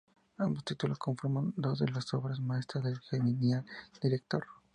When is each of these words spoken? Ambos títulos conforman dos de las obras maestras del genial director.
Ambos 0.39 0.63
títulos 0.63 0.97
conforman 0.97 1.53
dos 1.55 1.77
de 1.77 1.89
las 1.89 2.11
obras 2.15 2.39
maestras 2.39 2.83
del 2.85 2.99
genial 3.01 3.63
director. 4.01 4.43